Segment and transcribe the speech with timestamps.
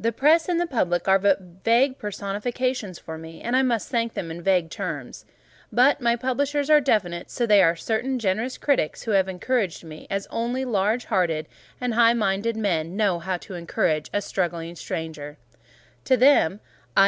[0.00, 4.14] The Press and the Public are but vague personifications for me, and I must thank
[4.14, 5.26] them in vague terms;
[5.70, 10.26] but my Publishers are definite: so are certain generous critics who have encouraged me as
[10.30, 11.48] only large hearted
[11.82, 15.36] and high minded men know how to encourage a struggling stranger;
[16.06, 16.60] to them,
[16.96, 17.00] _i.